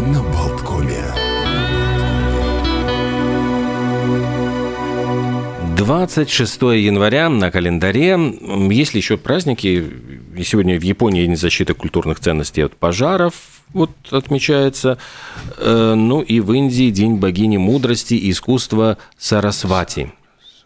на 0.00 0.22
Болткоме. 0.22 1.02
26 5.76 6.62
января 6.62 7.28
на 7.28 7.50
календаре. 7.50 8.18
Есть 8.70 8.94
ли 8.94 9.00
еще 9.00 9.16
праздники? 9.16 9.90
И 10.36 10.42
сегодня 10.42 10.78
в 10.78 10.82
Японии 10.82 11.26
День 11.26 11.36
защиты 11.36 11.74
культурных 11.74 12.20
ценностей 12.20 12.62
от 12.62 12.76
пожаров 12.76 13.34
вот 13.72 13.90
отмечается. 14.10 14.98
Э, 15.58 15.94
Ну 15.96 16.22
и 16.22 16.40
в 16.40 16.52
Индии 16.52 16.90
День 16.90 17.16
богини 17.16 17.56
мудрости 17.56 18.14
и 18.14 18.30
искусства 18.30 18.96
Сарасвати. 19.18 20.12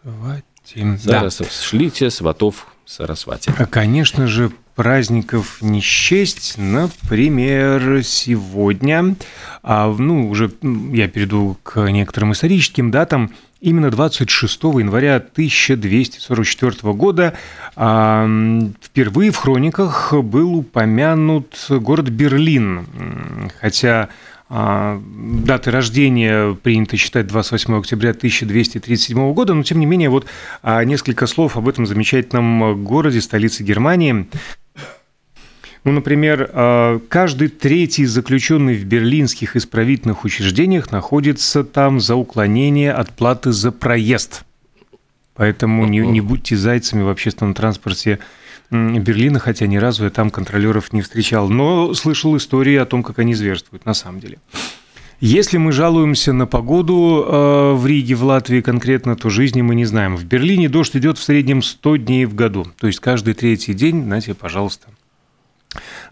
Свати. 0.03 0.97
Да. 1.05 1.29
Сарас... 1.29 1.41
Шлите 1.61 2.09
сватов 2.09 2.67
Сарасвати. 2.85 3.53
А, 3.57 3.65
Конечно 3.65 4.27
же, 4.27 4.51
праздников 4.81 5.61
не 5.61 5.79
счесть. 5.79 6.55
Например, 6.57 8.01
сегодня, 8.03 9.15
а, 9.61 9.93
ну, 9.95 10.27
уже 10.27 10.51
я 10.91 11.07
перейду 11.07 11.55
к 11.61 11.87
некоторым 11.91 12.31
историческим 12.31 12.89
датам, 12.89 13.31
именно 13.59 13.91
26 13.91 14.63
января 14.79 15.17
1244 15.17 16.93
года 16.93 17.35
а, 17.75 18.27
впервые 18.81 19.29
в 19.29 19.37
хрониках 19.37 20.15
был 20.15 20.55
упомянут 20.55 21.63
город 21.69 22.09
Берлин. 22.09 23.51
Хотя 23.61 24.09
а, 24.53 25.01
даты 25.45 25.71
рождения 25.71 26.53
принято 26.55 26.97
считать 26.97 27.25
28 27.27 27.73
октября 27.79 28.09
1237 28.09 29.33
года, 29.33 29.53
но 29.53 29.63
тем 29.63 29.79
не 29.79 29.85
менее 29.85 30.09
вот 30.09 30.25
а, 30.61 30.83
несколько 30.83 31.25
слов 31.25 31.55
об 31.55 31.69
этом 31.69 31.85
замечательном 31.85 32.83
городе, 32.83 33.21
столице 33.21 33.63
Германии. 33.63 34.27
Ну, 35.83 35.91
например, 35.93 36.49
а, 36.53 36.99
каждый 37.09 37.47
третий 37.47 38.05
заключенный 38.05 38.75
в 38.75 38.85
берлинских 38.85 39.55
исправительных 39.55 40.23
учреждениях 40.23 40.91
находится 40.91 41.63
там 41.63 41.99
за 41.99 42.15
уклонение 42.15 42.93
от 42.93 43.11
платы 43.13 43.51
за 43.51 43.71
проезд. 43.71 44.43
Поэтому 45.33 45.85
не, 45.87 45.99
не 45.99 46.21
будьте 46.21 46.55
зайцами 46.55 47.01
в 47.01 47.09
общественном 47.09 47.55
транспорте 47.55 48.19
Берлина, 48.69 49.39
хотя 49.39 49.65
ни 49.65 49.77
разу 49.77 50.03
я 50.03 50.09
там 50.11 50.29
контролеров 50.29 50.93
не 50.93 51.01
встречал. 51.01 51.49
Но 51.49 51.93
слышал 51.93 52.37
истории 52.37 52.75
о 52.75 52.85
том, 52.85 53.01
как 53.01 53.19
они 53.19 53.33
зверствуют 53.33 53.85
на 53.85 53.93
самом 53.93 54.19
деле. 54.19 54.37
Если 55.19 55.57
мы 55.57 55.71
жалуемся 55.71 56.33
на 56.33 56.47
погоду 56.47 57.23
э, 57.27 57.73
в 57.73 57.85
Риге, 57.85 58.15
в 58.15 58.23
Латвии 58.23 58.61
конкретно, 58.61 59.15
то 59.15 59.29
жизни 59.29 59.61
мы 59.61 59.75
не 59.75 59.85
знаем. 59.85 60.15
В 60.15 60.23
Берлине 60.25 60.67
дождь 60.67 60.95
идет 60.95 61.17
в 61.17 61.23
среднем 61.23 61.61
100 61.61 61.97
дней 61.97 62.25
в 62.25 62.33
году. 62.33 62.65
То 62.79 62.87
есть 62.87 62.99
каждый 62.99 63.33
третий 63.35 63.73
день, 63.73 64.03
знаете, 64.03 64.33
пожалуйста. 64.33 64.87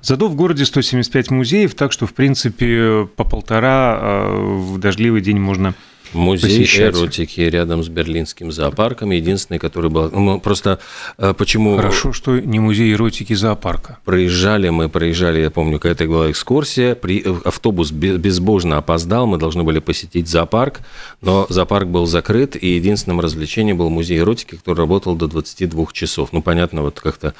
Зато 0.02 0.27
в 0.27 0.35
городе 0.35 0.65
175 0.65 1.31
музеев, 1.31 1.75
так 1.75 1.91
что, 1.91 2.05
в 2.07 2.13
принципе, 2.13 3.07
по 3.15 3.23
полтора 3.23 3.99
э, 4.02 4.35
в 4.38 4.77
дождливый 4.79 5.21
день 5.21 5.39
можно 5.39 5.73
Музей 6.13 6.61
посещать. 6.61 6.95
эротики 6.95 7.41
рядом 7.41 7.83
с 7.83 7.87
Берлинским 7.87 8.52
зоопарком, 8.52 9.11
единственный, 9.11 9.59
который 9.59 9.91
был... 9.91 10.09
ну, 10.09 10.39
Просто 10.39 10.80
э, 11.19 11.35
почему... 11.37 11.75
Хорошо, 11.75 12.13
что 12.13 12.39
не 12.39 12.59
музей 12.59 12.93
эротики 12.93 13.33
зоопарка. 13.33 13.99
Проезжали 14.05 14.69
мы, 14.69 14.89
проезжали, 14.89 15.39
я 15.39 15.52
помню, 15.52 15.77
какая-то 15.77 16.07
была 16.07 16.31
экскурсия, 16.31 16.95
при, 16.95 17.21
э, 17.23 17.35
автобус 17.45 17.91
бе- 17.91 18.17
безбожно 18.17 18.77
опоздал, 18.77 19.27
мы 19.27 19.37
должны 19.37 19.61
были 19.61 19.77
посетить 19.77 20.27
зоопарк, 20.27 20.80
но 21.21 21.45
зоопарк 21.49 21.87
был 21.87 22.07
закрыт, 22.07 22.55
и 22.59 22.69
единственным 22.69 23.19
развлечением 23.19 23.77
был 23.77 23.91
музей 23.91 24.17
эротики, 24.17 24.55
который 24.55 24.80
работал 24.80 25.15
до 25.15 25.27
22 25.27 25.87
часов. 25.93 26.30
Ну, 26.31 26.41
понятно, 26.41 26.81
вот 26.81 26.99
как-то 26.99 27.35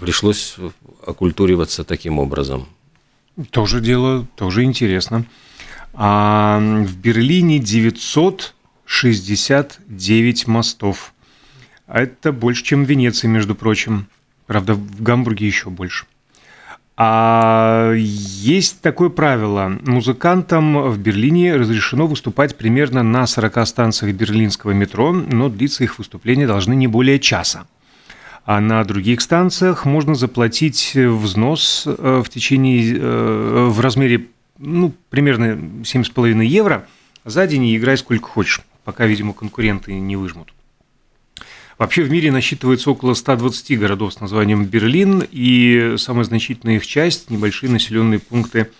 пришлось 0.00 0.56
окультуриваться 1.06 1.84
таким 1.84 2.18
образом. 2.18 2.66
Тоже 3.50 3.80
дело, 3.80 4.26
тоже 4.36 4.62
интересно. 4.64 5.24
А 5.92 6.58
в 6.58 6.96
Берлине 6.96 7.58
969 7.58 10.46
мостов. 10.46 11.12
А 11.86 12.00
Это 12.00 12.32
больше, 12.32 12.64
чем 12.64 12.84
в 12.84 12.88
Венеции, 12.88 13.28
между 13.28 13.54
прочим. 13.54 14.06
Правда, 14.46 14.74
в 14.74 15.02
Гамбурге 15.02 15.46
еще 15.46 15.70
больше. 15.70 16.06
А 16.96 17.92
есть 17.94 18.80
такое 18.80 19.08
правило. 19.08 19.78
Музыкантам 19.84 20.90
в 20.90 20.98
Берлине 20.98 21.56
разрешено 21.56 22.06
выступать 22.06 22.56
примерно 22.56 23.02
на 23.02 23.26
40 23.26 23.66
станциях 23.66 24.14
берлинского 24.14 24.70
метро, 24.70 25.12
но 25.12 25.48
длиться 25.48 25.82
их 25.82 25.98
выступления 25.98 26.46
должны 26.46 26.74
не 26.74 26.86
более 26.86 27.18
часа. 27.18 27.66
А 28.44 28.60
на 28.60 28.84
других 28.84 29.22
станциях 29.22 29.86
можно 29.86 30.14
заплатить 30.14 30.92
взнос 30.94 31.84
э, 31.86 32.22
в 32.22 32.28
течение, 32.28 32.94
э, 32.94 33.66
в 33.70 33.80
размере, 33.80 34.26
ну, 34.58 34.94
примерно 35.08 35.82
7,5 35.82 36.44
евро 36.44 36.86
за 37.24 37.46
день 37.46 37.64
и 37.64 37.76
играй 37.76 37.96
сколько 37.96 38.28
хочешь, 38.28 38.60
пока, 38.84 39.06
видимо, 39.06 39.32
конкуренты 39.32 39.94
не 39.94 40.16
выжмут. 40.16 40.52
Вообще 41.78 42.02
в 42.02 42.10
мире 42.10 42.30
насчитывается 42.30 42.90
около 42.90 43.14
120 43.14 43.78
городов 43.78 44.12
с 44.12 44.20
названием 44.20 44.66
Берлин, 44.66 45.26
и 45.30 45.94
самая 45.96 46.24
значительная 46.24 46.76
их 46.76 46.86
часть– 46.86 47.30
небольшие 47.30 47.70
населенные 47.70 48.20
пункты 48.20 48.70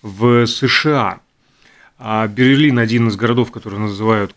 в 0.00 0.46
США. 0.46 1.20
А 1.98 2.26
Берлин– 2.26 2.78
один 2.80 3.08
из 3.08 3.16
городов, 3.16 3.52
которые 3.52 3.80
называют 3.80 4.32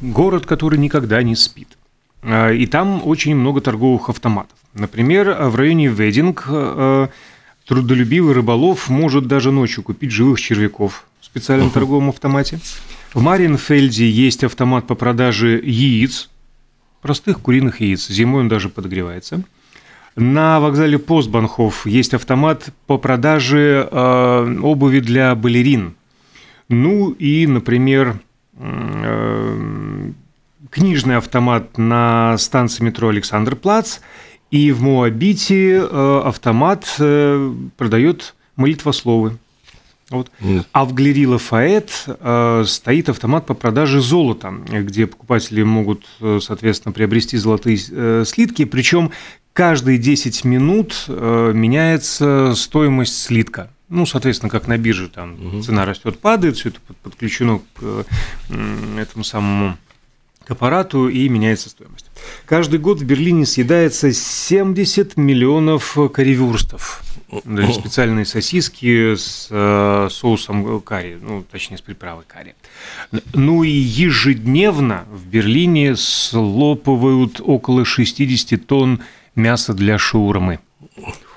город, 0.00 0.46
который 0.46 0.78
никогда 0.78 1.20
не 1.22 1.34
спит. 1.34 1.76
А, 2.22 2.50
И 2.50 2.66
там 2.66 3.06
очень 3.06 3.34
много 3.34 3.60
торговых 3.60 4.08
автоматов. 4.08 4.56
Например, 4.74 5.36
в 5.48 5.56
районе 5.56 5.88
Вединг 5.88 6.44
э, 6.48 7.08
трудолюбивый 7.66 8.34
рыболов 8.34 8.88
может 8.88 9.26
даже 9.26 9.50
ночью 9.50 9.82
купить 9.82 10.12
живых 10.12 10.40
червяков 10.40 11.06
в 11.20 11.24
специальном 11.24 11.70
торговом 11.76 12.10
автомате. 12.10 12.60
В 13.12 13.20
Маринфельде 13.22 14.08
есть 14.08 14.44
автомат 14.44 14.86
по 14.86 14.94
продаже 14.94 15.60
яиц, 15.62 16.30
простых 17.02 17.40
куриных 17.40 17.80
яиц. 17.80 18.08
Зимой 18.08 18.42
он 18.42 18.48
даже 18.48 18.68
подогревается. 18.68 19.42
На 20.16 20.60
вокзале 20.60 20.98
Постбанхоф 20.98 21.86
есть 21.86 22.14
автомат 22.14 22.70
по 22.86 22.98
продаже 22.98 23.88
э, 23.90 24.58
обуви 24.62 25.00
для 25.00 25.34
балерин. 25.34 25.94
Ну 26.68 27.10
и, 27.10 27.46
например, 27.46 28.20
э, 28.58 28.99
книжный 30.70 31.16
автомат 31.16 31.76
на 31.78 32.36
станции 32.38 32.82
метро 32.82 33.08
Александр 33.08 33.56
Плац. 33.56 33.98
И 34.50 34.72
в 34.72 34.82
Моабите 34.82 35.76
э, 35.76 36.22
автомат 36.24 36.84
э, 36.98 37.52
продает 37.76 38.34
молитвословы. 38.56 39.38
Вот. 40.10 40.28
А 40.72 40.84
в 40.84 40.92
галерее 40.92 41.28
Лафайет 41.28 41.92
э, 42.06 42.64
стоит 42.66 43.08
автомат 43.08 43.46
по 43.46 43.54
продаже 43.54 44.00
золота, 44.00 44.52
где 44.68 45.06
покупатели 45.06 45.62
могут, 45.62 46.04
э, 46.20 46.40
соответственно, 46.42 46.92
приобрести 46.92 47.36
золотые 47.36 47.78
э, 47.90 48.24
слитки. 48.26 48.64
Причем 48.64 49.12
каждые 49.52 49.98
10 49.98 50.44
минут 50.44 51.04
э, 51.06 51.52
меняется 51.54 52.54
стоимость 52.56 53.22
слитка. 53.22 53.70
Ну, 53.88 54.04
соответственно, 54.04 54.50
как 54.50 54.66
на 54.66 54.78
бирже, 54.78 55.08
там 55.08 55.62
цена 55.62 55.84
растет, 55.84 56.18
падает, 56.18 56.56
все 56.56 56.70
это 56.70 56.80
под- 56.80 56.96
подключено 56.96 57.58
к 57.58 57.80
э, 57.80 58.04
этому 58.98 59.22
самому 59.22 59.76
к 60.50 60.52
аппарату 60.52 61.08
и 61.08 61.28
меняется 61.28 61.68
стоимость. 61.68 62.06
Каждый 62.44 62.80
год 62.80 62.98
в 62.98 63.04
Берлине 63.04 63.46
съедается 63.46 64.12
70 64.12 65.16
миллионов 65.16 65.96
карри-вюрстов. 66.12 67.04
Даже 67.44 67.72
специальные 67.72 68.24
сосиски 68.24 69.14
с 69.14 69.46
э, 69.48 70.08
соусом 70.10 70.80
карри, 70.80 71.16
ну, 71.22 71.44
точнее, 71.48 71.78
с 71.78 71.80
приправой 71.80 72.24
карри. 72.26 72.56
Ну 73.32 73.62
и 73.62 73.70
ежедневно 73.70 75.06
в 75.12 75.24
Берлине 75.24 75.94
слопывают 75.94 77.40
около 77.40 77.84
60 77.84 78.66
тонн 78.66 79.04
мяса 79.36 79.72
для 79.72 79.98
шаурмы. 79.98 80.58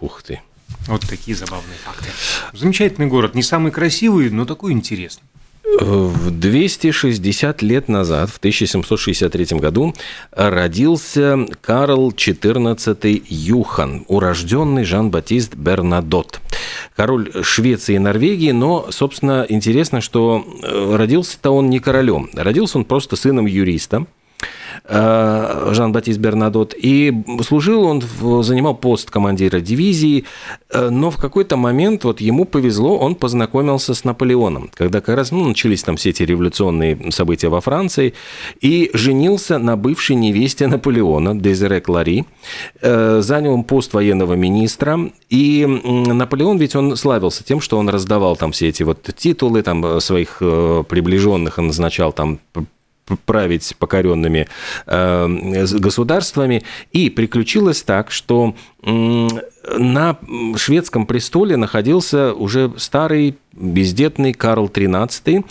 Ух 0.02 0.24
ты. 0.24 0.42
Вот 0.88 1.02
такие 1.08 1.38
забавные 1.38 1.78
факты. 1.86 2.10
Замечательный 2.54 3.06
город, 3.06 3.36
не 3.36 3.44
самый 3.44 3.72
красивый, 3.72 4.32
но 4.32 4.46
такой 4.46 4.72
интересный. 4.72 5.28
В 5.64 6.30
260 6.30 7.62
лет 7.62 7.88
назад, 7.88 8.30
в 8.30 8.38
1763 8.38 9.58
году, 9.60 9.94
родился 10.32 11.48
Карл 11.62 12.12
XIV 12.12 13.24
Юхан, 13.28 14.06
урожденный 14.08 14.84
Жан-Батист 14.84 15.56
Бернадот. 15.56 16.42
Король 16.96 17.32
Швеции 17.44 17.96
и 17.96 18.00
Норвегии, 18.00 18.52
но, 18.52 18.88
собственно, 18.90 19.46
интересно, 19.48 20.02
что 20.02 20.46
э, 20.62 20.96
родился-то 20.96 21.52
он 21.52 21.70
не 21.70 21.80
королем. 21.80 22.30
Родился 22.34 22.78
он 22.78 22.86
просто 22.86 23.16
сыном 23.16 23.46
юриста. 23.46 24.06
Жан-Батист 24.88 26.20
Бернадот. 26.20 26.74
И 26.78 27.14
служил 27.46 27.84
он, 27.84 28.02
занимал 28.44 28.76
пост 28.76 29.10
командира 29.10 29.60
дивизии, 29.60 30.26
но 30.74 31.12
в 31.12 31.18
какой-то 31.18 31.58
момент 31.58 32.04
вот 32.04 32.22
ему 32.22 32.46
повезло, 32.46 32.98
он 32.98 33.16
познакомился 33.16 33.94
с 33.94 34.04
Наполеоном, 34.04 34.70
когда 34.74 35.02
как 35.02 35.16
раз 35.16 35.32
ну, 35.32 35.48
начались 35.48 35.84
там 35.84 35.98
все 35.98 36.10
эти 36.10 36.24
революционные 36.24 37.12
события 37.12 37.50
во 37.50 37.62
Франции, 37.62 38.14
и 38.62 38.90
женился 38.94 39.58
на 39.58 39.78
бывшей 39.78 40.16
невесте 40.16 40.68
Наполеона, 40.68 41.40
Дезире 41.40 41.82
Клари, 41.82 42.26
занял 42.82 43.54
он 43.54 43.64
пост 43.64 43.94
военного 43.94 44.34
министра, 44.34 45.00
и 45.30 45.66
Наполеон 45.66 46.58
ведь 46.58 46.76
он 46.76 46.96
славился 46.96 47.44
тем, 47.44 47.62
что 47.62 47.78
он 47.78 47.90
раздавал 47.90 48.36
там 48.36 48.52
все 48.52 48.70
эти 48.70 48.84
вот 48.84 49.10
титулы, 49.16 49.62
там 49.62 50.00
своих 50.00 50.38
приближенных 50.40 51.58
он 51.58 51.68
назначал 51.68 52.14
там 52.14 52.40
править 53.26 53.76
покоренными 53.78 54.48
э, 54.86 55.28
государствами. 55.80 56.64
И 56.92 57.10
приключилось 57.10 57.84
так, 57.84 58.12
что 58.12 58.56
на 59.78 60.18
шведском 60.56 61.06
престоле 61.06 61.58
находился 61.58 62.34
уже 62.34 62.72
старый 62.78 63.38
бездетный 63.54 64.34
Карл 64.34 64.68
XIII. 64.68 65.46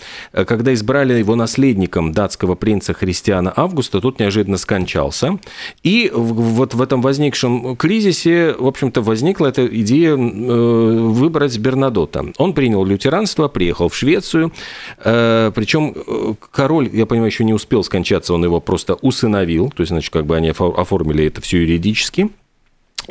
Когда 0.44 0.74
избрали 0.74 1.14
его 1.14 1.36
наследником 1.36 2.12
датского 2.12 2.54
принца 2.54 2.94
Христиана 2.94 3.52
Августа, 3.54 4.00
тот 4.00 4.18
неожиданно 4.18 4.56
скончался. 4.56 5.38
И 5.82 6.10
вот 6.12 6.74
в 6.74 6.82
этом 6.82 7.00
возникшем 7.00 7.76
кризисе, 7.76 8.54
в 8.58 8.66
общем-то, 8.66 9.02
возникла 9.02 9.46
эта 9.46 9.66
идея 9.66 10.12
э, 10.12 10.14
выбрать 10.16 11.56
Бернадота. 11.58 12.26
Он 12.38 12.54
принял 12.54 12.84
лютеранство, 12.84 13.48
приехал 13.48 13.88
в 13.88 13.96
Швецию, 13.96 14.52
э, 14.98 15.52
причем 15.54 15.94
э, 15.94 16.34
король, 16.50 16.90
я 16.92 17.06
понимаю, 17.06 17.30
еще 17.30 17.44
не 17.44 17.54
успел 17.54 17.84
скончаться, 17.84 18.34
он 18.34 18.44
его 18.44 18.60
просто 18.60 18.94
усыновил, 18.94 19.70
то 19.70 19.82
есть, 19.82 19.90
значит, 19.90 20.12
как 20.12 20.26
бы 20.26 20.36
они 20.36 20.50
оформили 20.50 21.26
это 21.26 21.40
все 21.40 21.58
юридически. 21.58 22.30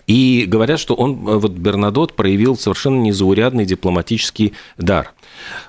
И 0.07 0.45
говорят, 0.47 0.79
что 0.79 0.95
он, 0.95 1.15
вот 1.15 1.51
Бернадот, 1.51 2.13
проявил 2.13 2.57
совершенно 2.57 3.01
незаурядный 3.01 3.65
дипломатический 3.65 4.53
дар. 4.77 5.13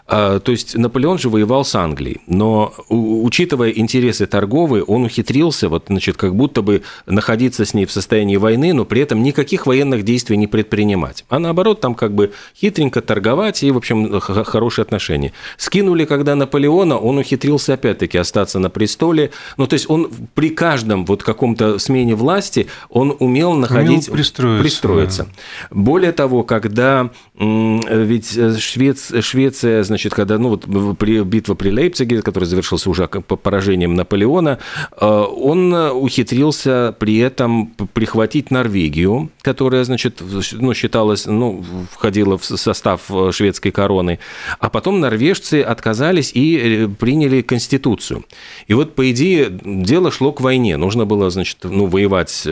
А, 0.06 0.40
то 0.40 0.52
есть 0.52 0.76
Наполеон 0.76 1.19
же 1.19 1.28
воевал 1.30 1.64
с 1.64 1.74
Англией, 1.74 2.20
но 2.26 2.74
учитывая 2.88 3.70
интересы 3.70 4.26
торговые, 4.26 4.84
он 4.84 5.04
ухитрился 5.04 5.69
вот, 5.69 5.84
значит, 5.88 6.16
как 6.16 6.34
будто 6.34 6.60
бы 6.60 6.82
находиться 7.06 7.64
с 7.64 7.72
ней 7.72 7.86
в 7.86 7.92
состоянии 7.92 8.36
войны, 8.36 8.74
но 8.74 8.84
при 8.84 9.00
этом 9.00 9.22
никаких 9.22 9.66
военных 9.66 10.04
действий 10.04 10.36
не 10.36 10.46
предпринимать. 10.46 11.25
А 11.28 11.38
наоборот, 11.38 11.80
там 11.80 11.94
как 11.94 12.14
бы 12.14 12.32
хитренько 12.54 13.00
торговать 13.00 13.62
и, 13.62 13.70
в 13.70 13.76
общем, 13.76 14.20
хорошие 14.20 14.82
отношения. 14.82 15.32
Скинули, 15.56 16.04
когда 16.04 16.34
Наполеона, 16.34 16.98
он 16.98 17.18
ухитрился 17.18 17.75
опять-таки 17.75 18.18
остаться 18.18 18.58
на 18.58 18.68
престоле. 18.68 19.30
Ну, 19.56 19.66
то 19.66 19.75
есть 19.75 19.88
он 19.88 20.10
при 20.34 20.50
каждом 20.50 21.06
вот 21.06 21.22
каком-то 21.22 21.78
смене 21.78 22.14
власти, 22.14 22.66
он 22.90 23.16
умел 23.18 23.54
находить... 23.54 24.10
Пристроиться. 24.12 24.62
пристроиться. 24.62 25.29
Более 25.70 26.12
того, 26.12 26.43
когда 26.44 27.11
ведь 27.38 28.37
э, 28.37 28.56
Швец, 28.59 29.12
Швеция, 29.20 29.82
значит, 29.82 30.14
когда, 30.14 30.38
ну, 30.38 30.50
вот 30.50 30.99
при, 30.99 31.23
битва 31.23 31.55
при 31.55 31.70
Лейпциге, 31.70 32.23
которая 32.23 32.49
завершилась 32.49 32.87
уже 32.87 33.09
поражением 33.09 33.94
Наполеона, 33.94 34.59
э, 34.93 35.06
он 35.06 35.73
ухитрился 35.73 36.94
при 36.99 37.19
этом 37.19 37.69
прихватить 37.94 38.50
Норвегию, 38.50 39.31
которая, 39.41 39.85
значит, 39.85 40.23
ну, 40.53 40.75
считалась, 40.75 41.26
ну, 41.26 41.64
входила 41.91 42.38
в 42.38 42.44
состав 42.44 43.03
э, 43.11 43.32
шведской 43.32 43.73
короны, 43.73 44.19
а 44.59 44.69
потом 44.69 45.00
норвежцы 45.00 45.62
отказались 45.62 46.32
и 46.35 46.88
приняли 46.99 47.43
конституцию. 47.43 48.25
И 48.67 48.75
вот, 48.75 48.94
по 48.94 49.11
идее, 49.11 49.49
дело 49.64 50.12
шло 50.12 50.32
к 50.32 50.41
войне, 50.41 50.76
нужно 50.76 51.06
было, 51.06 51.31
значит, 51.31 51.59
ну, 51.62 51.87
воевать, 51.87 52.47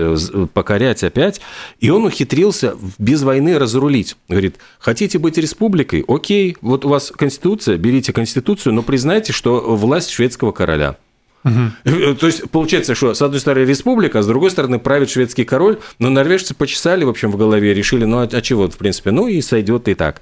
покорять 0.54 1.04
опять, 1.04 1.40
и 1.80 1.90
он 1.90 2.04
ухитрился 2.04 2.76
без 2.98 3.22
войны 3.22 3.58
разрулить. 3.58 4.16
Говорит, 4.28 4.56
Хотите 4.78 5.18
быть 5.18 5.38
республикой? 5.38 6.04
Окей, 6.06 6.56
вот 6.60 6.84
у 6.84 6.88
вас 6.88 7.10
конституция, 7.10 7.76
берите 7.76 8.12
конституцию, 8.12 8.74
но 8.74 8.82
признайте, 8.82 9.32
что 9.32 9.76
власть 9.76 10.10
шведского 10.10 10.52
короля– 10.52 10.96
Угу. 11.44 12.14
То 12.16 12.26
есть 12.26 12.50
получается, 12.50 12.94
что 12.94 13.14
с 13.14 13.22
одной 13.22 13.40
стороны 13.40 13.64
республика, 13.64 14.18
а 14.18 14.22
с 14.22 14.26
другой 14.26 14.50
стороны 14.50 14.78
правит 14.78 15.10
шведский 15.10 15.44
король, 15.44 15.78
но 15.98 16.10
норвежцы 16.10 16.54
почесали, 16.54 17.04
в 17.04 17.08
общем, 17.08 17.30
в 17.30 17.36
голове, 17.36 17.72
решили, 17.72 18.04
ну 18.04 18.18
а, 18.18 18.28
а 18.30 18.40
чего, 18.42 18.68
в 18.68 18.76
принципе, 18.76 19.10
ну 19.10 19.26
и 19.26 19.40
сойдет 19.40 19.88
и 19.88 19.94
так. 19.94 20.20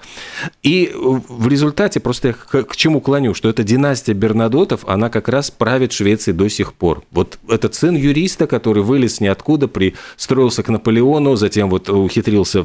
И 0.63 0.93
в 0.95 1.49
результате 1.49 1.99
просто 1.99 2.29
я 2.29 2.35
к, 2.35 2.63
к 2.63 2.77
чему 2.77 3.01
клоню, 3.01 3.35
что 3.35 3.49
эта 3.49 3.65
династия 3.65 4.13
Бернадотов, 4.13 4.87
она 4.87 5.11
как 5.11 5.29
раз 5.29 5.51
правит 5.51 5.93
Швецией 5.93 6.37
до 6.37 6.49
сих 6.49 6.73
пор. 6.73 7.03
Вот 7.11 7.39
этот 7.49 7.75
сын 7.75 7.97
юриста, 7.97 8.47
который 8.47 8.83
вылез 8.83 9.21
ниоткуда, 9.21 9.67
пристроился 9.67 10.63
к 10.63 10.69
Наполеону, 10.69 11.35
затем 11.35 11.69
вот 11.71 11.89
ухитрился, 11.89 12.63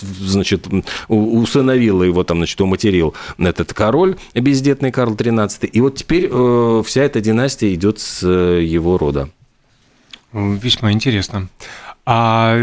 значит, 0.00 0.66
усыновил 1.08 2.02
его 2.02 2.24
там, 2.24 2.38
значит, 2.38 2.60
уматерил 2.60 3.14
этот 3.38 3.74
король, 3.74 4.16
бездетный 4.34 4.92
Карл 4.92 5.14
XIII, 5.14 5.66
и 5.66 5.80
вот 5.80 5.96
теперь 5.96 6.28
э, 6.30 6.82
вся 6.86 7.02
эта 7.02 7.20
династия 7.20 7.74
идет 7.82 7.98
с 7.98 8.22
э, 8.22 8.62
его 8.62 8.96
рода. 8.96 9.28
Весьма 10.32 10.92
интересно. 10.92 11.48
А 12.06 12.56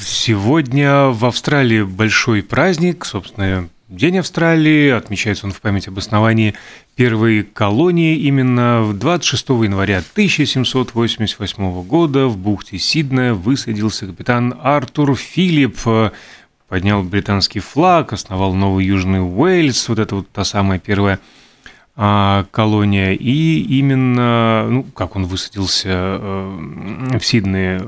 сегодня 0.00 1.06
в 1.06 1.24
Австралии 1.24 1.82
большой 1.82 2.42
праздник, 2.42 3.04
собственно, 3.04 3.68
День 3.88 4.18
Австралии, 4.18 4.88
отмечается 4.88 5.46
он 5.46 5.52
в 5.52 5.60
память 5.60 5.88
об 5.88 5.98
основании 5.98 6.54
первой 6.96 7.42
колонии 7.42 8.16
именно 8.16 8.90
26 8.92 9.50
января 9.50 9.98
1788 9.98 11.82
года 11.84 12.26
в 12.26 12.38
бухте 12.38 12.78
Сиднея 12.78 13.34
высадился 13.34 14.06
капитан 14.06 14.54
Артур 14.62 15.14
Филипп, 15.14 15.78
поднял 16.68 17.02
британский 17.02 17.60
флаг, 17.60 18.14
основал 18.14 18.54
Новый 18.54 18.86
Южный 18.86 19.20
Уэльс, 19.20 19.88
вот 19.90 19.98
это 19.98 20.16
вот 20.16 20.30
та 20.30 20.44
самая 20.44 20.78
первая 20.78 21.20
колония, 21.94 23.12
и 23.12 23.78
именно, 23.78 24.66
ну, 24.68 24.82
как 24.82 25.16
он 25.16 25.26
высадился 25.26 25.90
э, 25.90 27.18
в 27.18 27.24
Сиднее. 27.24 27.86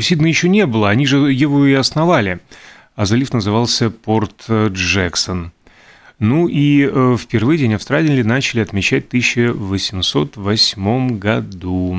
Сиднея 0.00 0.28
еще 0.28 0.48
не 0.48 0.66
было, 0.66 0.90
они 0.90 1.06
же 1.06 1.32
его 1.32 1.64
и 1.64 1.72
основали, 1.72 2.40
а 2.94 3.06
залив 3.06 3.32
назывался 3.32 3.90
Порт 3.90 4.44
Джексон. 4.48 5.52
Ну 6.18 6.48
и 6.48 6.88
э, 6.90 7.16
впервые 7.18 7.58
День 7.58 7.74
Австралии 7.74 8.22
начали 8.22 8.60
отмечать 8.60 9.04
в 9.04 9.08
1808 9.08 11.18
году. 11.18 11.98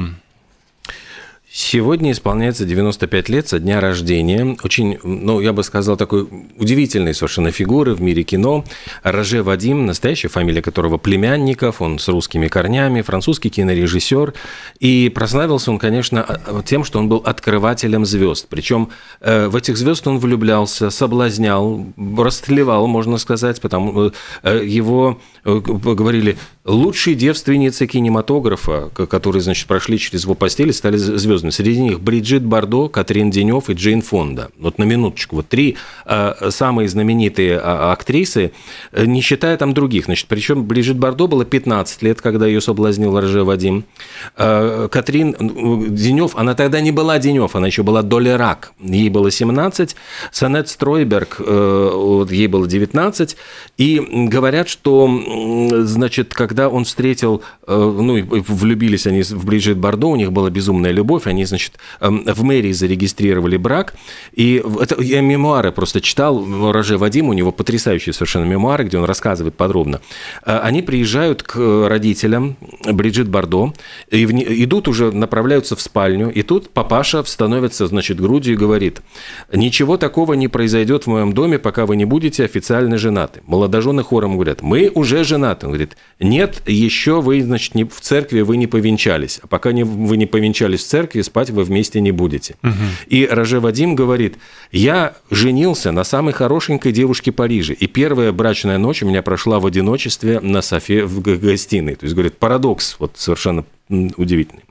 Сегодня 1.52 2.12
исполняется 2.12 2.64
95 2.64 3.28
лет 3.30 3.48
со 3.48 3.58
дня 3.58 3.82
рождения. 3.82 4.56
Очень, 4.64 5.00
ну, 5.02 5.42
я 5.42 5.52
бы 5.52 5.64
сказал, 5.64 5.98
такой 5.98 6.28
удивительной 6.58 7.16
совершенно 7.16 7.52
фигуры 7.52 7.96
в 7.96 8.02
мире 8.02 8.22
кино. 8.22 8.64
Роже 9.02 9.42
Вадим, 9.42 9.88
настоящая 9.88 10.28
фамилия 10.28 10.62
которого 10.62 11.00
Племянников, 11.00 11.82
он 11.82 11.98
с 11.98 12.08
русскими 12.08 12.48
корнями, 12.50 13.02
французский 13.02 13.50
кинорежиссер. 13.50 14.36
И 14.80 15.12
прославился 15.14 15.72
он, 15.72 15.80
конечно, 15.80 16.24
а, 16.24 16.62
тем, 16.64 16.84
что 16.84 17.00
он 17.00 17.10
был 17.10 17.24
открывателем 17.26 18.06
звезд. 18.06 18.46
Причем 18.48 18.90
э, 19.20 19.48
в 19.48 19.56
этих 19.56 19.76
звезд 19.76 20.08
он 20.08 20.20
влюблялся, 20.20 20.92
соблазнял, 20.92 21.84
растлевал, 22.16 22.86
можно 22.86 23.18
сказать, 23.18 23.60
потому 23.60 24.12
э, 24.44 24.64
его 24.64 25.20
э, 25.46 25.60
говорили 25.60 26.38
лучшие 26.70 27.16
девственницы 27.16 27.88
кинематографа, 27.88 28.90
которые, 28.90 29.42
значит, 29.42 29.68
прошли 29.68 29.98
через 29.98 30.24
его 30.24 30.36
постель 30.36 30.70
и 30.70 30.74
стали 30.74 30.98
звездами. 30.98 31.52
Среди 31.52 31.82
них 31.82 32.00
Бриджит 32.00 32.44
Бардо, 32.44 32.88
Катрин 32.88 33.32
Денев 33.32 33.70
и 33.70 33.74
Джейн 33.74 34.02
Фонда. 34.02 34.52
Вот 34.60 34.78
на 34.78 34.84
минуточку. 34.84 35.38
Вот 35.38 35.48
три 35.48 35.78
э, 36.06 36.50
самые 36.52 36.88
знаменитые 36.88 37.60
а, 37.62 37.92
актрисы, 37.92 38.52
э, 38.92 39.06
не 39.06 39.22
считая 39.22 39.58
там 39.58 39.74
других. 39.74 40.06
Значит, 40.06 40.28
причем 40.28 40.64
Бриджит 40.64 40.98
Бардо 40.98 41.28
было 41.28 41.46
15 41.46 42.02
лет, 42.04 42.22
когда 42.22 42.46
ее 42.46 42.62
соблазнил 42.62 43.20
Роже 43.20 43.44
Вадим. 43.44 43.86
Э, 44.38 44.88
Катрин 44.92 45.36
Денев, 45.96 46.36
она 46.36 46.54
тогда 46.54 46.82
не 46.82 46.92
была 46.92 47.18
Денев, 47.20 47.56
она 47.56 47.68
еще 47.68 47.84
была 47.84 48.04
Доля 48.04 48.38
Рак. 48.38 48.74
Ей 48.80 49.10
было 49.10 49.32
17. 49.32 49.96
Санет 50.32 50.70
Стройберг, 50.70 51.38
э, 51.40 52.26
ей 52.30 52.48
было 52.48 52.68
19. 52.68 53.38
И 53.78 54.28
говорят, 54.30 54.70
что, 54.70 55.10
значит, 55.86 56.34
когда 56.34 56.59
он 56.68 56.84
встретил, 56.84 57.42
э, 57.68 57.74
ну, 57.76 58.22
влюбились 58.26 59.08
они 59.08 59.22
в 59.22 59.46
Бриджит 59.46 59.78
Бардо, 59.78 60.08
у 60.08 60.16
них 60.16 60.32
была 60.32 60.50
безумная 60.50 60.92
любовь, 60.92 61.28
они, 61.28 61.46
значит, 61.46 61.74
эм, 62.02 62.26
в 62.26 62.44
мэрии 62.44 62.72
зарегистрировали 62.72 63.58
брак. 63.58 63.94
И 64.34 64.64
это 64.82 65.02
я 65.02 65.22
мемуары 65.22 65.72
просто 65.72 66.02
читал, 66.02 66.46
Роже 66.72 66.98
Вадим, 66.98 67.30
у 67.30 67.34
него 67.34 67.52
потрясающие 67.52 68.14
совершенно 68.14 68.46
мемуары, 68.46 68.84
где 68.84 68.98
он 68.98 69.06
рассказывает 69.06 69.56
подробно. 69.56 70.02
Э, 70.46 70.60
они 70.64 70.82
приезжают 70.82 71.44
к 71.44 71.88
родителям 71.88 72.58
Бриджит 72.84 73.30
Бардо, 73.30 73.74
и 74.10 74.26
идут 74.26 74.88
уже, 74.88 75.12
направляются 75.12 75.76
в 75.76 75.82
спальню, 75.82 76.32
и 76.32 76.42
тут 76.42 76.72
папаша 76.72 77.24
становится, 77.24 77.88
значит, 77.88 78.20
грудью 78.20 78.54
и 78.54 78.58
говорит, 78.58 79.02
ничего 79.54 79.98
такого 79.98 80.34
не 80.34 80.48
произойдет 80.48 81.04
в 81.04 81.08
моем 81.08 81.34
доме, 81.34 81.60
пока 81.60 81.86
вы 81.86 81.96
не 81.96 82.06
будете 82.06 82.44
официально 82.44 82.98
женаты. 82.98 83.42
Молодожены 83.46 84.04
хором 84.04 84.34
говорят, 84.34 84.62
мы 84.62 84.92
уже 84.94 85.24
женаты. 85.24 85.68
Он 85.68 85.74
говорит, 85.74 85.98
нет, 86.20 86.49
нет, 86.50 86.68
еще 86.68 87.22
вы, 87.22 87.42
значит, 87.42 87.76
не, 87.76 87.84
в 87.84 88.02
церкви 88.02 88.42
вы 88.42 88.58
не 88.58 88.68
повенчались. 88.68 89.40
А 89.42 89.48
пока 89.48 89.72
не, 89.72 89.84
вы 89.84 90.18
не 90.18 90.26
повенчались 90.26 90.82
в 90.82 90.88
церкви, 90.88 91.22
спать 91.22 91.50
вы 91.50 91.64
вместе 91.64 92.02
не 92.02 92.12
будете. 92.12 92.56
Угу. 92.64 92.74
И 93.08 93.28
Роже 93.30 93.60
Вадим 93.60 93.96
говорит, 93.96 94.38
я 94.72 95.16
женился 95.30 95.92
на 95.92 96.04
самой 96.04 96.34
хорошенькой 96.34 96.92
девушке 96.92 97.32
Парижа. 97.32 97.74
И 97.74 97.88
первая 97.88 98.32
брачная 98.32 98.78
ночь 98.78 99.04
у 99.04 99.08
меня 99.08 99.22
прошла 99.22 99.60
в 99.60 99.66
одиночестве 99.66 100.40
на 100.40 100.62
софе 100.62 101.06
в 101.06 101.22
гостиной. 101.22 101.96
То 101.96 102.06
есть, 102.06 102.16
говорит, 102.16 102.38
парадокс 102.38 102.98
вот 103.00 103.14
совершенно 103.16 103.66
удивительный. 103.90 104.64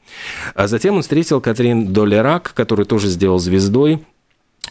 А 0.54 0.68
затем 0.68 0.96
он 0.96 1.02
встретил 1.02 1.40
Катрин 1.40 1.92
Долерак, 1.92 2.52
которую 2.54 2.86
тоже 2.86 3.08
сделал 3.08 3.38
звездой. 3.38 4.00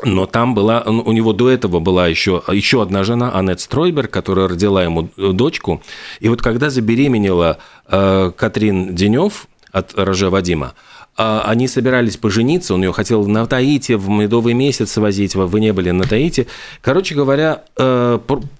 Но 0.03 0.25
там 0.25 0.53
была, 0.53 0.81
у 0.83 1.11
него 1.11 1.33
до 1.33 1.49
этого 1.49 1.79
была 1.79 2.07
еще, 2.07 2.43
еще 2.51 2.81
одна 2.81 3.03
жена, 3.03 3.33
Аннет 3.33 3.59
Стройберг, 3.59 4.11
которая 4.11 4.47
родила 4.47 4.83
ему 4.83 5.09
э, 5.17 5.31
дочку. 5.33 5.81
И 6.19 6.29
вот 6.29 6.41
когда 6.41 6.69
забеременела 6.69 7.57
э, 7.87 8.31
Катрин 8.35 8.95
Денев 8.95 9.47
от 9.71 9.93
Роже 9.95 10.29
Вадима, 10.29 10.73
а, 11.19 11.41
они 11.47 11.67
собирались 11.67 12.15
пожениться, 12.15 12.75
он 12.75 12.83
ее 12.83 12.93
хотел 12.93 13.25
на 13.25 13.47
Таити 13.47 13.93
в 13.93 14.07
медовый 14.07 14.53
месяц 14.53 14.97
возить, 14.97 15.33
вы 15.33 15.59
не 15.59 15.73
были 15.73 15.89
на 15.89 16.03
Таити. 16.03 16.45
Короче 16.81 17.15
говоря, 17.15 17.63
э, 17.75 18.19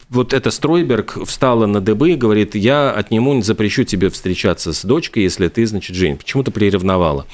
вот 0.10 0.34
эта 0.34 0.50
Стройберг 0.50 1.24
встала 1.28 1.68
на 1.68 1.82
дыбы 1.82 2.12
и 2.12 2.16
говорит, 2.16 2.56
я 2.56 2.90
отниму, 2.92 3.40
запрещу 3.44 3.84
тебе 3.84 4.10
встречаться 4.10 4.74
с 4.74 4.84
дочкой, 4.84 5.24
если 5.24 5.50
ты, 5.50 5.68
значит, 5.68 5.96
Жень, 5.96 6.18
почему-то 6.18 6.50
приревновала. 6.50 7.28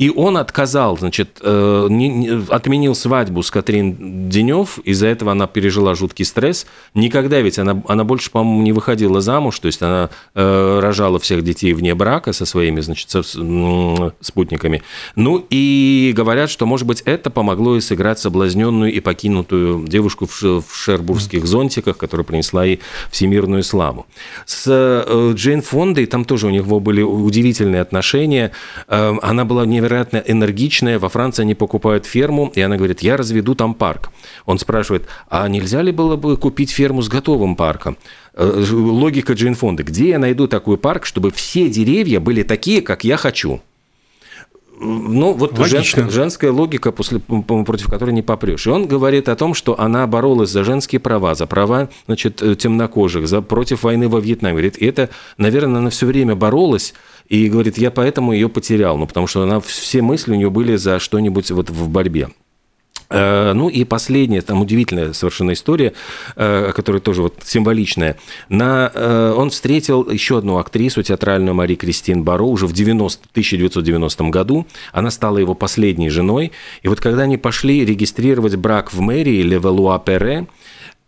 И 0.00 0.08
он 0.08 0.38
отказал, 0.38 0.96
значит, 0.96 1.40
э, 1.42 1.86
не, 1.90 2.08
не, 2.08 2.42
отменил 2.48 2.94
свадьбу 2.94 3.42
с 3.42 3.50
Катрин 3.50 4.30
Денев, 4.30 4.78
из-за 4.78 5.08
этого 5.08 5.32
она 5.32 5.46
пережила 5.46 5.94
жуткий 5.94 6.24
стресс. 6.24 6.66
Никогда 6.94 7.42
ведь 7.42 7.58
она, 7.58 7.82
она 7.86 8.04
больше, 8.04 8.30
по-моему, 8.30 8.62
не 8.62 8.72
выходила 8.72 9.20
замуж, 9.20 9.58
то 9.58 9.66
есть 9.66 9.82
она 9.82 10.08
э, 10.34 10.78
рожала 10.80 11.18
всех 11.18 11.44
детей 11.44 11.74
вне 11.74 11.94
брака 11.94 12.32
со 12.32 12.46
своими, 12.46 12.80
значит, 12.80 13.10
со, 13.10 13.20
э, 13.20 14.10
спутниками. 14.22 14.82
Ну 15.16 15.46
и 15.50 16.14
говорят, 16.16 16.48
что, 16.48 16.64
может 16.64 16.86
быть, 16.86 17.02
это 17.02 17.28
помогло 17.28 17.76
и 17.76 17.82
сыграть 17.82 18.18
соблазненную 18.18 18.90
и 18.90 19.00
покинутую 19.00 19.86
девушку 19.86 20.24
в, 20.24 20.42
в 20.42 20.74
шербургских 20.74 21.44
зонтиках, 21.44 21.98
которая 21.98 22.24
принесла 22.24 22.64
ей 22.64 22.80
всемирную 23.10 23.62
славу. 23.62 24.06
С 24.46 24.64
э, 24.66 25.32
Джейн 25.34 25.60
Фондой 25.60 26.06
там 26.06 26.24
тоже 26.24 26.46
у 26.46 26.50
него 26.50 26.80
были 26.80 27.02
удивительные 27.02 27.82
отношения. 27.82 28.52
Э, 28.88 29.14
она 29.20 29.44
была 29.44 29.66
невероятно 29.66 29.89
энергичная. 29.92 30.98
Во 30.98 31.08
Франции 31.08 31.42
они 31.42 31.54
покупают 31.54 32.06
ферму, 32.06 32.52
и 32.54 32.60
она 32.60 32.76
говорит, 32.76 33.02
я 33.02 33.16
разведу 33.16 33.54
там 33.54 33.74
парк. 33.74 34.10
Он 34.46 34.58
спрашивает, 34.58 35.06
а 35.28 35.48
нельзя 35.48 35.82
ли 35.82 35.92
было 35.92 36.16
бы 36.16 36.36
купить 36.36 36.70
ферму 36.70 37.02
с 37.02 37.08
готовым 37.08 37.56
парком? 37.56 37.96
Э, 38.34 38.64
логика 38.70 39.32
Джейн 39.32 39.54
Фонды. 39.54 39.82
Где 39.82 40.10
я 40.10 40.18
найду 40.18 40.48
такой 40.48 40.76
парк, 40.76 41.06
чтобы 41.06 41.30
все 41.30 41.68
деревья 41.68 42.20
были 42.20 42.42
такие, 42.42 42.82
как 42.82 43.04
я 43.04 43.16
хочу? 43.16 43.60
Ну, 44.82 45.34
вот 45.34 45.58
женская, 45.58 46.08
женская 46.08 46.50
логика, 46.50 46.90
после, 46.90 47.18
против 47.18 47.88
которой 47.88 48.12
не 48.12 48.22
попрешь. 48.22 48.66
И 48.66 48.70
он 48.70 48.86
говорит 48.86 49.28
о 49.28 49.36
том, 49.36 49.52
что 49.52 49.78
она 49.78 50.06
боролась 50.06 50.48
за 50.48 50.64
женские 50.64 51.00
права, 51.00 51.34
за 51.34 51.46
права 51.46 51.90
значит, 52.06 52.40
э, 52.40 52.54
темнокожих, 52.54 53.28
за, 53.28 53.42
против 53.42 53.82
войны 53.82 54.08
во 54.08 54.20
Вьетнаме. 54.20 54.54
Говорит, 54.54 54.78
и 54.78 54.86
это, 54.86 55.10
наверное, 55.36 55.80
она 55.80 55.90
все 55.90 56.06
время 56.06 56.34
боролась, 56.34 56.94
и 57.28 57.50
говорит, 57.50 57.76
я 57.76 57.90
поэтому 57.90 58.32
ее 58.32 58.48
потерял, 58.48 58.96
ну, 58.96 59.06
потому 59.06 59.26
что 59.26 59.42
она, 59.42 59.60
все 59.60 60.00
мысли 60.00 60.32
у 60.32 60.36
нее 60.36 60.48
были 60.48 60.76
за 60.76 60.98
что-нибудь 60.98 61.50
вот 61.50 61.68
в 61.68 61.88
борьбе. 61.90 62.30
Э, 63.10 63.52
ну 63.54 63.68
и 63.68 63.84
последняя, 63.84 64.40
там 64.40 64.62
удивительная 64.62 65.12
совершенно 65.12 65.52
история, 65.52 65.92
э, 66.36 66.72
которая 66.74 67.00
тоже 67.00 67.22
вот 67.22 67.34
символичная. 67.44 68.16
На, 68.48 68.90
э, 68.94 69.34
он 69.36 69.50
встретил 69.50 70.08
еще 70.08 70.38
одну 70.38 70.58
актрису 70.58 71.02
театральную 71.02 71.54
Мари 71.54 71.74
Кристин 71.74 72.22
Баро 72.22 72.48
уже 72.48 72.66
в 72.66 72.72
90, 72.72 73.28
1990 73.32 74.30
году. 74.30 74.66
Она 74.92 75.10
стала 75.10 75.38
его 75.38 75.54
последней 75.54 76.08
женой. 76.08 76.52
И 76.82 76.88
вот 76.88 77.00
когда 77.00 77.22
они 77.22 77.36
пошли 77.36 77.84
регистрировать 77.84 78.56
брак 78.56 78.92
в 78.92 79.00
мэрии 79.00 79.42
Левелуа-Перре, 79.42 80.46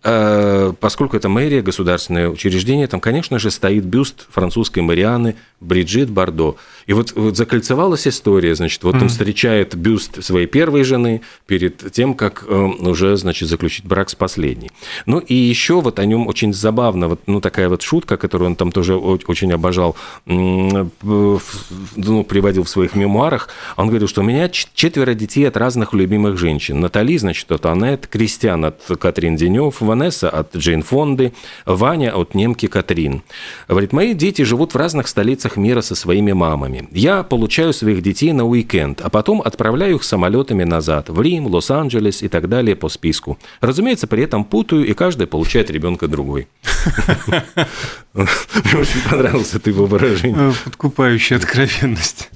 поскольку 0.02 1.16
это 1.16 1.28
мэрия, 1.28 1.62
государственное 1.62 2.28
учреждение, 2.28 2.88
там, 2.88 3.00
конечно 3.00 3.38
же, 3.38 3.50
стоит 3.50 3.84
бюст 3.84 4.26
французской 4.30 4.80
Марианы 4.80 5.36
Бриджит 5.60 6.10
Бардо. 6.10 6.56
И 6.86 6.92
вот, 6.92 7.12
вот 7.12 7.36
закольцевалась 7.36 8.08
история, 8.08 8.54
значит, 8.56 8.82
вот 8.82 8.96
mm. 8.96 9.02
он 9.02 9.08
встречает 9.08 9.76
бюст 9.76 10.22
своей 10.24 10.46
первой 10.48 10.82
жены 10.82 11.22
перед 11.46 11.92
тем, 11.92 12.14
как 12.14 12.44
э, 12.48 12.52
уже, 12.52 13.16
значит, 13.16 13.48
заключить 13.48 13.84
брак 13.84 14.10
с 14.10 14.16
последней. 14.16 14.72
Ну 15.06 15.18
и 15.20 15.34
еще 15.34 15.80
вот 15.80 16.00
о 16.00 16.04
нем 16.04 16.26
очень 16.26 16.52
забавно, 16.52 17.06
вот, 17.08 17.20
ну 17.26 17.40
такая 17.40 17.68
вот 17.68 17.82
шутка, 17.82 18.16
которую 18.16 18.50
он 18.50 18.56
там 18.56 18.72
тоже 18.72 18.96
очень 18.96 19.52
обожал, 19.52 19.94
ну, 20.26 20.90
приводил 22.24 22.64
в 22.64 22.68
своих 22.68 22.96
мемуарах. 22.96 23.48
Он 23.76 23.86
говорил, 23.88 24.08
что 24.08 24.22
у 24.22 24.24
меня 24.24 24.48
четверо 24.48 25.14
детей 25.14 25.46
от 25.46 25.56
разных 25.56 25.92
любимых 25.94 26.38
женщин. 26.38 26.80
Натали, 26.80 27.16
значит, 27.18 27.52
от 27.52 27.66
Аннет, 27.66 28.08
Кристиан 28.08 28.64
от 28.64 28.80
Катрин 28.98 29.36
Денев, 29.36 29.80
Ванесса 29.92 30.30
от 30.30 30.56
Джейн 30.56 30.82
Фонды, 30.82 31.34
Ваня 31.66 32.16
от 32.16 32.34
немки 32.34 32.66
Катрин. 32.66 33.22
Говорит, 33.68 33.92
мои 33.92 34.14
дети 34.14 34.40
живут 34.40 34.72
в 34.72 34.76
разных 34.76 35.06
столицах 35.06 35.58
мира 35.58 35.82
со 35.82 35.94
своими 35.94 36.32
мамами. 36.32 36.88
Я 36.92 37.22
получаю 37.22 37.74
своих 37.74 38.00
детей 38.02 38.32
на 38.32 38.46
уикенд, 38.46 39.02
а 39.02 39.10
потом 39.10 39.42
отправляю 39.42 39.96
их 39.96 40.04
самолетами 40.04 40.64
назад 40.64 41.10
в 41.10 41.20
Рим, 41.20 41.46
Лос-Анджелес 41.46 42.22
и 42.22 42.28
так 42.28 42.48
далее 42.48 42.74
по 42.74 42.88
списку. 42.88 43.38
Разумеется, 43.60 44.06
при 44.06 44.22
этом 44.22 44.44
путаю, 44.44 44.86
и 44.86 44.94
каждый 44.94 45.26
получает 45.26 45.70
ребенка 45.70 46.08
другой. 46.08 46.48
Мне 48.14 48.26
очень 48.74 49.10
понравилось 49.10 49.52
это 49.54 49.68
его 49.68 49.84
выражение. 49.84 50.50
Э, 50.50 50.52
подкупающая 50.64 51.36
откровенность. 51.36 52.30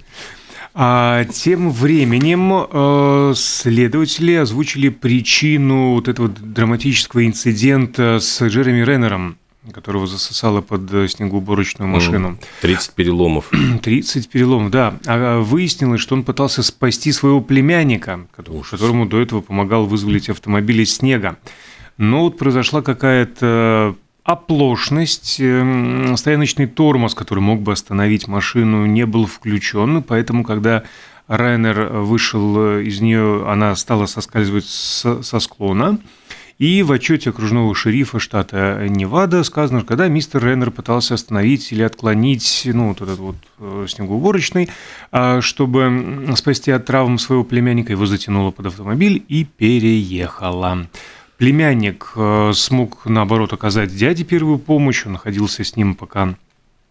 А 0.78 1.24
тем 1.24 1.70
временем 1.70 2.52
э, 2.52 3.32
следователи 3.34 4.34
озвучили 4.34 4.90
причину 4.90 5.94
вот 5.94 6.06
этого 6.06 6.28
драматического 6.28 7.26
инцидента 7.26 8.18
с 8.20 8.42
Джереми 8.42 8.84
Реннером 8.84 9.38
которого 9.72 10.06
засосало 10.06 10.60
под 10.60 11.10
снегоуборочную 11.10 11.88
машину. 11.88 12.38
30 12.60 12.92
переломов. 12.92 13.50
30 13.82 14.28
переломов, 14.28 14.70
да. 14.70 14.94
А 15.06 15.40
выяснилось, 15.40 16.00
что 16.00 16.14
он 16.14 16.22
пытался 16.22 16.62
спасти 16.62 17.10
своего 17.10 17.40
племянника, 17.40 18.28
которому 18.36 19.06
до 19.06 19.20
этого 19.20 19.40
помогал 19.40 19.86
вызволить 19.86 20.28
автомобиль 20.28 20.82
из 20.82 20.94
снега. 20.94 21.36
Но 21.98 22.22
вот 22.24 22.38
произошла 22.38 22.80
какая-то 22.80 23.96
оплошность, 24.26 25.36
эм, 25.38 26.16
стояночный 26.16 26.66
тормоз, 26.66 27.14
который 27.14 27.40
мог 27.40 27.62
бы 27.62 27.72
остановить 27.72 28.26
машину, 28.26 28.84
не 28.84 29.06
был 29.06 29.26
включен, 29.26 30.02
поэтому, 30.02 30.42
когда 30.42 30.82
Райнер 31.28 31.92
вышел 31.92 32.78
из 32.78 33.00
нее, 33.00 33.48
она 33.48 33.74
стала 33.76 34.06
соскальзывать 34.06 34.66
со 34.66 35.40
склона, 35.40 35.98
и 36.58 36.82
в 36.82 36.90
отчете 36.90 37.30
окружного 37.30 37.74
шерифа 37.74 38.18
штата 38.18 38.86
Невада 38.88 39.44
сказано, 39.44 39.80
что 39.80 39.88
когда 39.88 40.08
мистер 40.08 40.42
Реннер 40.44 40.70
пытался 40.70 41.14
остановить 41.14 41.70
или 41.70 41.82
отклонить 41.82 42.62
ну, 42.64 42.88
вот 42.88 43.02
этот 43.02 43.18
вот 43.18 43.36
э, 43.58 43.86
снегоуборочный, 43.88 44.70
а, 45.12 45.42
чтобы 45.42 46.34
спасти 46.34 46.70
от 46.70 46.86
травм 46.86 47.18
своего 47.18 47.44
племянника, 47.44 47.92
его 47.92 48.06
затянуло 48.06 48.52
под 48.52 48.66
автомобиль 48.66 49.22
и 49.28 49.44
переехала. 49.44 50.86
Племянник 51.38 52.12
э, 52.16 52.52
смог, 52.54 53.04
наоборот, 53.04 53.52
оказать 53.52 53.94
дяде 53.94 54.24
первую 54.24 54.58
помощь, 54.58 55.04
он 55.04 55.12
находился 55.12 55.64
с 55.64 55.76
ним, 55.76 55.94
пока 55.94 56.34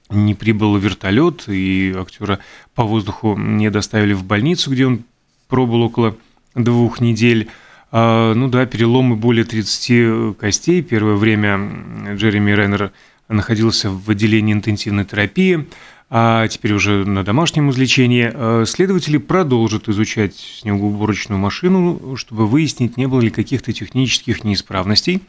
не 0.10 0.36
прибыл 0.36 0.78
вертолет, 0.78 1.46
и 1.48 1.96
актера 1.98 2.40
по 2.76 2.84
воздуху 2.84 3.36
не 3.36 3.72
доставили 3.72 4.14
в 4.14 4.24
больницу, 4.24 4.70
где 4.70 4.86
он 4.86 5.04
пробыл 5.48 5.82
около 5.82 6.16
двух 6.54 7.02
недель. 7.02 7.50
А, 7.92 8.36
ну 8.36 8.48
да, 8.48 8.68
переломы 8.68 9.16
более 9.16 9.46
30 9.46 10.38
костей. 10.38 10.84
Первое 10.84 11.16
время 11.16 12.14
Джереми 12.16 12.52
Реннер 12.52 12.92
находился 13.28 13.90
в 13.90 14.08
отделении 14.10 14.54
интенсивной 14.54 15.06
терапии, 15.06 15.68
а 16.10 16.48
теперь 16.48 16.74
уже 16.74 17.06
на 17.06 17.24
домашнем 17.24 17.72
излечении. 17.72 18.30
А, 18.34 18.64
следователи 18.66 19.18
продолжат 19.18 19.90
изучать 19.90 20.36
снегоуборочную 20.36 21.40
машину, 21.40 22.16
чтобы 22.16 22.48
выяснить, 22.48 22.98
не 22.98 23.08
было 23.08 23.22
ли 23.22 23.30
каких-то 23.30 23.74
технических 23.74 24.44
неисправностей, 24.44 25.22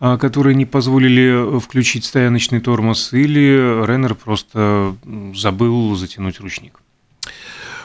а, 0.00 0.18
которые 0.18 0.54
не 0.56 0.66
позволили 0.66 1.60
включить 1.60 2.04
стояночный 2.04 2.60
тормоз, 2.60 3.12
или 3.12 3.84
Реннер 3.86 4.14
просто 4.14 4.96
забыл 5.34 5.94
затянуть 5.94 6.40
ручник. 6.40 6.80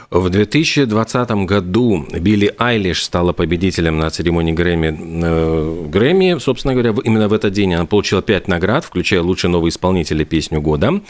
В 0.10 0.30
2020 0.30 1.32
году 1.46 2.06
Билли 2.18 2.56
Айлиш 2.58 3.04
стала 3.04 3.34
победителем 3.34 3.98
на 3.98 4.10
церемонии 4.10 4.54
Грэмми. 4.54 4.98
Э, 5.22 5.86
Грэмми, 5.90 6.40
собственно 6.40 6.74
говоря, 6.76 6.96
именно 7.04 7.28
в 7.28 7.34
этот 7.34 7.52
день 7.52 7.74
она 7.74 7.86
получила 7.86 8.22
пять 8.22 8.48
наград, 8.48 8.86
включая 8.86 9.22
лучший 9.22 9.50
новый 9.50 9.68
исполнитель 9.68 10.22
и 10.22 10.26
песню 10.26 10.62
года. 10.62 11.02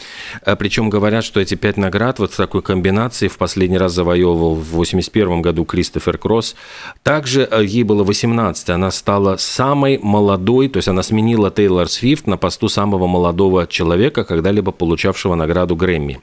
Э, 0.44 0.56
Причем 0.56 0.90
говорят, 0.90 1.22
что 1.22 1.38
эти 1.38 1.54
пять 1.54 1.76
наград 1.76 2.18
вот 2.18 2.32
в 2.32 2.36
такой 2.36 2.60
комбинации 2.60 3.28
в 3.28 3.38
последний 3.38 3.78
раз 3.78 3.92
завоевывал 3.92 4.56
в 4.56 4.70
81 4.72 5.42
году 5.42 5.64
Кристофер 5.64 6.18
Кросс. 6.18 6.56
Также 7.04 7.46
э, 7.48 7.64
ей 7.64 7.84
было 7.84 8.02
18, 8.02 8.68
она 8.70 8.90
стала 8.90 9.36
самой 9.36 10.00
молодой, 10.02 10.68
то 10.68 10.78
есть 10.78 10.88
она 10.88 11.04
сменила 11.04 11.52
Тейлор 11.52 11.88
Свифт 11.88 12.26
на 12.26 12.36
посту 12.36 12.68
самого 12.68 13.06
молодого 13.06 13.68
человека, 13.68 14.24
когда-либо 14.24 14.72
получавшего 14.72 15.36
награду 15.36 15.76
Грэмми. 15.76 16.18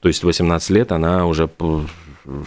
То 0.00 0.06
есть 0.06 0.22
18 0.22 0.70
лет 0.70 0.92
она 0.92 1.26
уже 1.26 1.50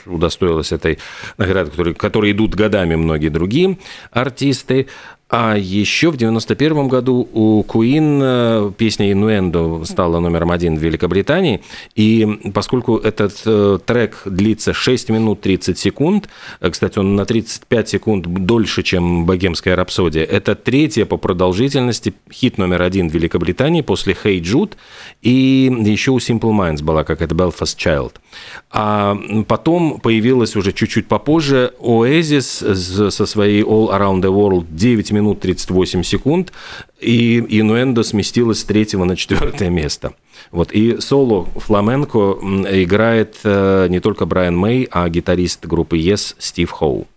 удостоилась 0.05 0.71
этой 0.71 0.99
награды, 1.37 1.71
которые, 1.71 1.93
которые 1.95 2.31
идут 2.33 2.55
годами 2.55 2.95
многие 2.95 3.29
другие 3.29 3.77
артисты. 4.11 4.87
А 5.35 5.57
еще 5.57 6.11
в 6.11 6.17
91 6.17 6.87
году 6.87 7.27
у 7.33 7.63
Queen 7.63 8.19
э, 8.21 8.71
песня 8.77 9.11
«Инуэндо» 9.11 9.83
стала 9.83 10.19
номером 10.19 10.51
один 10.51 10.77
в 10.77 10.79
Великобритании. 10.79 11.63
И 11.95 12.51
поскольку 12.53 12.97
этот 12.97 13.41
э, 13.43 13.79
трек 13.83 14.21
длится 14.25 14.73
6 14.73 15.09
минут 15.09 15.41
30 15.41 15.75
секунд, 15.75 16.29
э, 16.59 16.69
кстати, 16.69 16.99
он 16.99 17.15
на 17.15 17.25
35 17.25 17.89
секунд 17.89 18.27
дольше, 18.27 18.83
чем 18.83 19.25
«Богемская 19.25 19.75
рапсодия», 19.75 20.23
это 20.23 20.53
третья 20.53 21.05
по 21.05 21.17
продолжительности 21.17 22.13
хит 22.31 22.59
номер 22.59 22.83
один 22.83 23.09
в 23.09 23.13
Великобритании 23.15 23.81
после 23.81 24.13
«Hey 24.13 24.39
Jude». 24.39 24.73
И 25.23 25.73
еще 25.83 26.11
у 26.11 26.19
Simple 26.19 26.51
Minds 26.51 26.83
была 26.83 27.03
какая-то 27.03 27.33
«Belfast 27.33 27.75
Child». 27.75 28.11
А 28.69 29.17
потом 29.47 29.99
появилась 29.99 30.55
уже 30.55 30.73
чуть-чуть 30.73 31.07
попозже 31.07 31.73
Oasis 31.79 33.09
со 33.09 33.25
своей 33.25 33.63
All 33.63 33.89
Around 33.89 34.21
the 34.21 34.31
World 34.31 34.67
9 34.69 35.11
минут 35.11 35.22
38 35.33 36.03
секунд, 36.03 36.51
и 36.99 37.39
Инуэндо 37.39 38.03
сместилась 38.03 38.59
с 38.59 38.63
третьего 38.63 39.05
на 39.05 39.15
четвертое 39.15 39.69
место. 39.69 40.13
Вот. 40.51 40.71
И 40.71 40.99
соло 40.99 41.45
фламенко 41.55 42.17
играет 42.83 43.37
э, 43.43 43.87
не 43.89 43.99
только 43.99 44.25
Брайан 44.25 44.57
Мэй, 44.57 44.87
а 44.91 45.07
гитарист 45.09 45.65
группы 45.65 45.97
Yes 45.97 46.35
Стив 46.37 46.69
Хоу. 46.69 47.07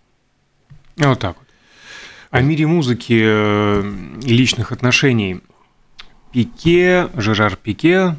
Вот 0.96 1.18
так 1.18 1.36
вот. 1.38 1.46
О 2.30 2.40
мире 2.40 2.66
музыки 2.66 3.20
э, 3.25 3.92
и 4.22 4.32
личных 4.32 4.72
отношений. 4.72 5.40
Пике, 6.32 7.08
Жерар 7.16 7.56
Пике, 7.56 8.16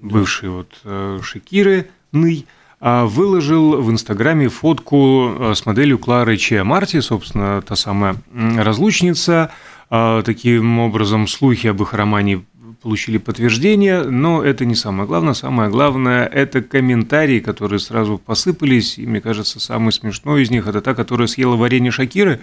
бывший 0.00 0.50
вот 0.50 0.72
э, 0.84 1.20
Шекиры, 1.22 1.88
Ный, 2.12 2.46
выложил 2.80 3.80
в 3.80 3.90
Инстаграме 3.90 4.48
фотку 4.48 5.34
э, 5.38 5.54
с 5.54 5.64
моделью 5.64 5.98
Клары 5.98 6.36
Чия 6.36 6.62
Марти, 6.62 7.00
собственно, 7.00 7.62
та 7.62 7.74
самая 7.74 8.16
разлучница. 8.34 9.50
А, 9.88 10.22
таким 10.22 10.78
образом, 10.80 11.26
слухи 11.26 11.68
об 11.68 11.80
их 11.82 11.94
романе 11.94 12.44
получили 12.82 13.18
подтверждение, 13.18 14.02
но 14.02 14.42
это 14.44 14.64
не 14.64 14.74
самое 14.74 15.08
главное. 15.08 15.34
Самое 15.34 15.70
главное– 15.70 16.26
это 16.32 16.62
комментарии, 16.62 17.40
которые 17.40 17.80
сразу 17.80 18.18
посыпались, 18.18 18.98
и, 18.98 19.06
мне 19.06 19.20
кажется, 19.20 19.58
самый 19.58 19.92
смешной 19.92 20.42
из 20.42 20.50
них– 20.50 20.66
это 20.68 20.80
та, 20.80 20.94
которая 20.94 21.26
съела 21.26 21.56
варенье 21.56 21.90
Шакиры. 21.90 22.40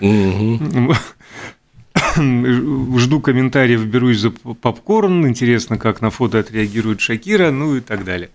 Жду 2.15 3.21
комментариев, 3.21 3.85
берусь 3.85 4.19
за 4.19 4.31
попкорн, 4.31 5.27
интересно, 5.27 5.77
как 5.77 6.01
на 6.01 6.09
фото 6.09 6.39
отреагирует 6.39 7.01
Шакира, 7.01 7.51
ну 7.51 7.75
и 7.75 7.81
так 7.81 8.03
далее. 8.03 8.29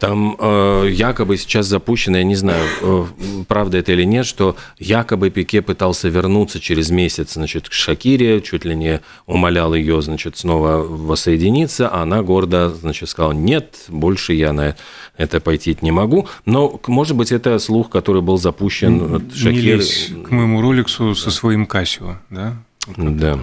Там 0.00 0.34
э, 0.38 0.88
якобы 0.90 1.36
сейчас 1.36 1.66
запущено, 1.66 2.16
я 2.16 2.24
не 2.24 2.34
знаю, 2.34 2.66
э, 2.80 3.04
правда 3.46 3.76
это 3.76 3.92
или 3.92 4.04
нет, 4.04 4.24
что 4.24 4.56
якобы 4.78 5.28
Пике 5.28 5.60
пытался 5.60 6.08
вернуться 6.08 6.58
через 6.58 6.90
месяц, 6.90 7.34
значит, 7.34 7.68
к 7.68 7.72
Шакире, 7.72 8.40
чуть 8.40 8.64
ли 8.64 8.74
не 8.74 9.02
умолял 9.26 9.74
ее, 9.74 10.00
значит, 10.00 10.38
снова 10.38 10.78
воссоединиться, 10.78 11.90
а 11.90 12.02
она 12.02 12.22
гордо, 12.22 12.70
значит, 12.70 13.10
сказала, 13.10 13.32
нет, 13.32 13.84
больше 13.88 14.32
я 14.32 14.54
на 14.54 14.74
это 15.18 15.38
пойти 15.38 15.76
не 15.82 15.90
могу. 15.90 16.26
Но, 16.46 16.80
может 16.86 17.14
быть, 17.14 17.30
это 17.30 17.58
слух, 17.58 17.90
который 17.90 18.22
был 18.22 18.38
запущен. 18.38 19.22
Не 19.34 19.60
лезь 19.60 20.10
к 20.26 20.30
моему 20.30 20.62
роликсу 20.62 21.14
со 21.14 21.30
своим 21.30 21.66
Кассио, 21.66 22.16
да? 22.30 22.56
Да. 22.96 23.38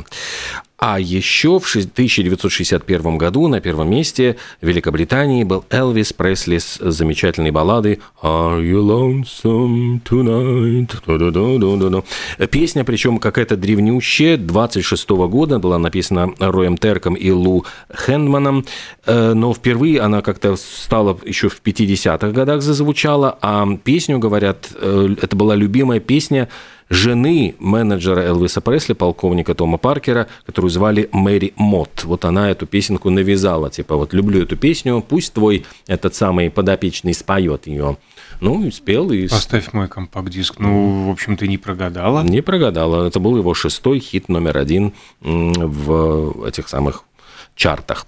А 0.79 1.00
еще 1.00 1.60
в 1.60 1.65
1961 1.75 3.17
году 3.17 3.48
на 3.48 3.60
первом 3.60 3.89
месте 3.89 4.38
в 4.62 4.67
Великобритании 4.67 5.43
был 5.43 5.65
Элвис 5.72 6.13
Пресли 6.13 6.60
с 6.60 6.77
замечательной 6.79 7.50
балладой 7.50 8.00
«Are 8.22 8.62
you 8.62 8.84
lonesome 8.84 10.03
tonight?» 10.03 10.91
Песня, 12.51 12.84
причем 12.84 13.17
какая-то 13.17 13.57
древнющая, 13.57 14.38
26 14.38 15.10
-го 15.10 15.27
года, 15.27 15.57
была 15.57 15.79
написана 15.79 16.31
Роем 16.38 16.77
Терком 16.77 17.15
и 17.15 17.31
Лу 17.31 17.65
Хендманом, 17.91 18.63
э, 19.07 19.34
но 19.34 19.55
впервые 19.55 20.00
она 20.01 20.22
как-то 20.22 20.55
стала 20.57 21.17
еще 21.25 21.50
в 21.50 21.60
50-х 21.60 22.29
годах 22.29 22.62
зазвучала, 22.62 23.36
а 23.41 23.67
песню, 23.84 24.19
говорят, 24.19 24.69
э, 24.75 25.15
это 25.19 25.36
была 25.36 25.55
любимая 25.55 26.00
песня 26.00 26.50
жены 26.89 27.56
менеджера 27.60 28.22
Элвиса 28.22 28.62
Пресли, 28.62 28.94
полковника 28.94 29.53
Тома 29.53 29.77
Паркера, 29.77 30.27
которую 30.46 30.72
звали 30.72 31.10
Мэри 31.12 31.53
Мот. 31.56 32.03
Вот 32.03 32.25
она 32.25 32.50
эту 32.50 32.65
песенку 32.65 33.10
навязала, 33.10 33.70
типа, 33.70 33.96
вот 33.96 34.13
люблю 34.13 34.44
эту 34.44 34.56
песню, 34.56 35.03
пусть 35.08 35.34
твой 35.34 35.65
этот 35.88 36.16
самый 36.16 36.50
подопечный 36.50 37.14
споет 37.14 37.68
ее. 37.68 37.98
Ну, 38.40 38.64
и 38.64 38.72
спел. 38.72 39.12
И... 39.12 39.27
Поставь 39.27 39.74
мой 39.74 39.88
компакт-диск. 39.88 40.59
Ну, 40.59 41.07
в 41.07 41.12
общем, 41.12 41.38
ты 41.38 41.48
не 41.48 41.57
прогадала. 41.57 42.24
Не 42.24 42.42
прогадала. 42.42 43.07
Это 43.07 43.20
был 43.20 43.38
его 43.38 43.53
шестой 43.53 44.00
хит 44.00 44.29
номер 44.29 44.57
один 44.57 44.94
в 45.22 46.46
этих 46.46 46.68
самых 46.68 47.03
чартах. 47.55 48.05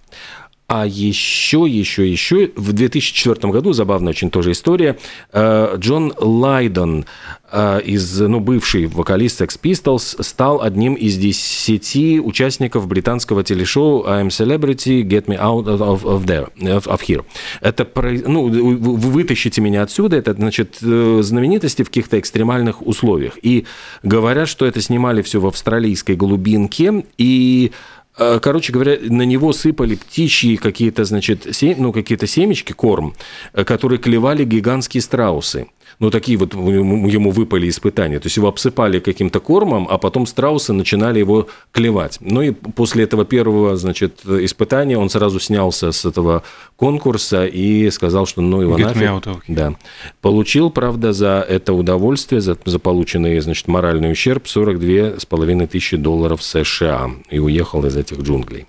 А 0.70 0.86
еще, 0.86 1.66
еще, 1.68 2.08
еще 2.08 2.52
в 2.56 2.74
2004 2.74 3.52
году, 3.52 3.74
забавная 3.74 4.12
очень 4.12 4.30
тоже 4.30 4.52
история, 4.52 5.00
э, 5.34 5.76
Джон 5.78 6.14
Лайдон, 6.20 7.06
э, 7.52 7.82
из, 7.82 8.20
ну, 8.20 8.40
бывший 8.40 8.86
вокалист 8.86 9.42
Sex 9.42 9.60
Pistols, 9.60 10.22
стал 10.22 10.62
одним 10.62 10.94
из 10.94 11.18
десяти 11.18 12.20
участников 12.20 12.88
британского 12.88 13.44
телешоу 13.44 14.06
I'm 14.06 14.28
Celebrity, 14.28 15.02
Get 15.02 15.26
Me 15.26 15.40
Out 15.40 15.66
of, 15.66 16.04
of, 16.04 16.26
there, 16.26 16.52
of 16.60 17.02
Here. 17.02 17.26
Это, 17.62 17.88
ну, 18.28 18.44
вы 18.44 18.96
вытащите 18.96 19.62
меня 19.62 19.82
отсюда, 19.82 20.18
это, 20.18 20.34
значит, 20.34 20.78
э, 20.84 21.22
знаменитости 21.24 21.82
в 21.82 21.88
каких-то 21.88 22.20
экстремальных 22.20 22.86
условиях. 22.86 23.40
И 23.42 23.66
говорят, 24.04 24.48
что 24.48 24.68
это 24.68 24.82
снимали 24.82 25.24
все 25.24 25.40
в 25.40 25.48
австралийской 25.48 26.16
глубинке, 26.16 27.06
и 27.18 27.72
Э, 27.72 27.99
короче 28.42 28.74
говоря, 28.74 28.98
на 29.02 29.24
него 29.24 29.54
сыпали 29.54 29.96
птичьи 29.96 30.58
какие-то, 30.58 31.06
значит, 31.06 31.48
сем, 31.56 31.76
ну, 31.80 31.94
какие-то 31.94 32.28
семечки, 32.28 32.74
корм, 32.74 33.16
э, 33.54 33.64
которые 33.64 34.00
клевали 34.00 34.44
гигантские 34.44 35.02
страусы 35.02 35.68
ну, 36.00 36.10
такие 36.12 36.38
вот 36.38 36.54
ему 36.54 37.32
выпали 37.32 37.68
испытания. 37.68 38.20
То 38.20 38.28
есть 38.28 38.38
его 38.38 38.48
обсыпали 38.48 39.00
каким-то 39.00 39.40
кормом, 39.40 39.88
а 39.90 39.98
потом 39.98 40.26
страусы 40.26 40.72
начинали 40.72 41.20
его 41.20 41.48
клевать. 41.72 42.18
Ну 42.22 42.42
и 42.42 42.52
после 42.52 43.04
этого 43.04 43.26
первого, 43.26 43.76
значит, 43.76 44.22
испытания 44.26 44.98
он 44.98 45.10
сразу 45.10 45.40
снялся 45.40 45.92
с 45.92 46.06
этого 46.06 46.44
конкурса 46.78 47.46
и 47.46 47.90
сказал, 47.92 48.26
что 48.26 48.42
ну 48.42 48.62
его 48.62 48.78
Get 48.78 48.86
нафиг. 48.86 49.28
Okay. 49.28 49.40
Да. 49.50 49.74
Получил, 50.22 50.70
правда, 50.70 51.12
за 51.12 51.46
это 51.48 51.74
удовольствие, 51.74 52.40
за, 52.40 52.58
за 52.64 52.80
полученный, 52.80 53.40
значит, 53.42 53.68
моральный 53.68 54.12
ущерб 54.12 54.48
42 54.48 55.20
с 55.20 55.26
половиной 55.26 55.68
тысячи 55.68 55.98
долларов 55.98 56.42
США 56.42 57.12
и 57.30 57.40
уехал 57.40 57.86
из 57.86 57.98
этих 57.98 58.09
джунглей. 58.16 58.68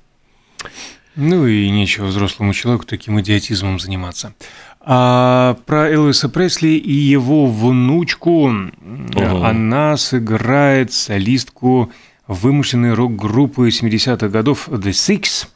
Ну 1.16 1.46
и 1.46 1.68
нечего 1.70 2.07
взрослому 2.07 2.53
человеку 2.53 2.87
таким 2.87 3.20
идиотизмом 3.20 3.81
заниматься. 3.81 4.35
А 4.81 5.59
про 5.66 5.90
Элвиса 5.90 6.29
Пресли 6.29 6.68
и 6.68 6.92
его 6.92 7.46
внучку 7.46 8.48
угу. 8.48 9.44
она 9.44 9.96
сыграет 9.96 10.92
солистку 10.92 11.92
вымышленной 12.26 12.94
рок-группы 12.94 13.68
70-х 13.68 14.29
годов 14.29 14.68
The 14.68 14.90
Six. 14.90 15.48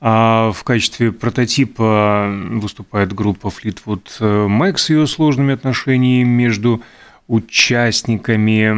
А 0.00 0.52
в 0.52 0.62
качестве 0.62 1.10
прототипа 1.10 2.30
выступает 2.50 3.12
группа 3.12 3.48
Fleetwood 3.48 4.20
Mac 4.20 4.76
с 4.76 4.90
ее 4.90 5.06
сложными 5.06 5.52
отношениями 5.52 6.28
между 6.28 6.82
участниками. 7.28 8.68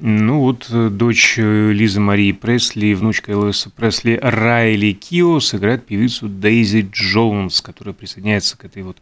Ну 0.00 0.40
вот 0.40 0.68
дочь 0.96 1.36
Лизы 1.38 2.00
Марии 2.00 2.32
Пресли, 2.32 2.94
внучка 2.94 3.32
Элвиса 3.32 3.70
Пресли 3.70 4.18
Райли 4.20 4.92
Кио 4.92 5.40
сыграет 5.40 5.86
певицу 5.86 6.28
Дейзи 6.28 6.88
Джонс, 6.92 7.60
которая 7.60 7.94
присоединяется 7.94 8.56
к 8.58 8.64
этой 8.64 8.82
вот 8.82 8.98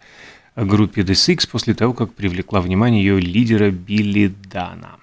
группе 0.56 1.02
The 1.02 1.12
Six 1.14 1.48
после 1.50 1.74
того, 1.74 1.94
как 1.94 2.12
привлекла 2.14 2.60
внимание 2.60 3.02
ее 3.04 3.18
лидера 3.18 3.70
Билли 3.70 4.32
Дана. 4.50 4.96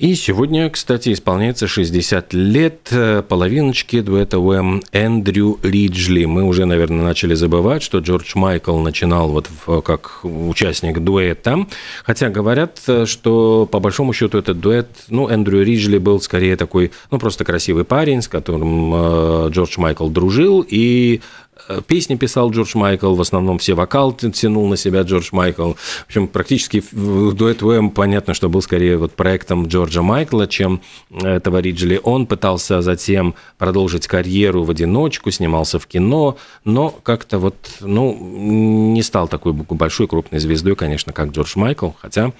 И 0.00 0.14
сегодня, 0.14 0.70
кстати, 0.70 1.12
исполняется 1.12 1.68
60 1.68 2.32
лет 2.32 2.88
э, 2.90 3.22
половиночки 3.22 4.00
дуэта 4.00 4.38
Уэм 4.38 4.82
Эндрю 4.92 5.58
Риджли. 5.62 6.24
Мы 6.24 6.44
уже, 6.44 6.64
наверное, 6.64 7.04
начали 7.04 7.34
забывать, 7.34 7.82
что 7.82 7.98
Джордж 7.98 8.32
Майкл 8.34 8.78
начинал 8.78 9.28
вот 9.28 9.50
в, 9.66 9.82
как 9.82 10.20
участник 10.22 11.00
дуэта. 11.00 11.66
Хотя 12.02 12.30
говорят, 12.30 12.80
э, 12.86 13.04
что 13.04 13.68
по 13.70 13.78
большому 13.78 14.14
счету 14.14 14.38
этот 14.38 14.58
дуэт, 14.58 14.88
ну, 15.08 15.28
Эндрю 15.28 15.62
Риджли 15.62 15.98
был 15.98 16.18
скорее 16.22 16.56
такой, 16.56 16.92
ну, 17.10 17.18
просто 17.18 17.44
красивый 17.44 17.84
парень, 17.84 18.22
с 18.22 18.28
которым 18.28 18.94
э, 18.94 19.48
Джордж 19.50 19.78
Майкл 19.78 20.08
дружил, 20.08 20.64
и 20.66 21.20
Э, 21.20 21.39
песни 21.86 22.16
писал 22.16 22.50
Джордж 22.50 22.76
Майкл, 22.76 23.14
в 23.14 23.20
основном 23.20 23.58
все 23.58 23.74
вокал 23.74 24.12
тянул 24.12 24.68
на 24.68 24.76
себя 24.76 25.02
Джордж 25.02 25.28
Майкл. 25.32 25.72
В 25.72 26.06
общем, 26.06 26.28
практически 26.28 26.82
дуэт 26.92 27.62
Уэм, 27.62 27.90
понятно, 27.90 28.34
что 28.34 28.48
был 28.48 28.62
скорее 28.62 28.96
вот 28.96 29.12
проектом 29.12 29.66
Джорджа 29.66 30.02
Майкла, 30.02 30.46
чем 30.46 30.80
этого 31.10 31.58
Риджли. 31.58 32.00
Он 32.02 32.26
пытался 32.26 32.82
затем 32.82 33.34
продолжить 33.58 34.06
карьеру 34.06 34.64
в 34.64 34.70
одиночку, 34.70 35.30
снимался 35.30 35.78
в 35.78 35.86
кино, 35.86 36.36
но 36.64 36.90
как-то 36.90 37.38
вот, 37.38 37.56
ну, 37.80 38.16
не 38.20 39.02
стал 39.02 39.28
такой 39.28 39.52
большой 39.52 40.08
крупной 40.08 40.40
звездой, 40.40 40.76
конечно, 40.76 41.12
как 41.12 41.30
Джордж 41.30 41.52
Майкл, 41.56 41.90
хотя 42.00 42.32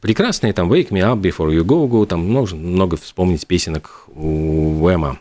прекрасные 0.00 0.52
там 0.52 0.72
Wake 0.72 0.90
Me 0.90 1.00
Up, 1.00 1.20
Before 1.20 1.54
You 1.54 1.64
Go 1.64 1.88
Go, 1.88 2.06
там 2.06 2.30
можно 2.30 2.58
много 2.58 2.96
вспомнить 2.96 3.46
песенок 3.46 4.04
у 4.14 4.82
Уэма. 4.84 5.18